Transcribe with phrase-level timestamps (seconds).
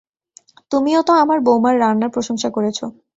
[0.71, 2.79] তুমিও তো আমার বৌমার রান্নার প্রশংসা করেছ।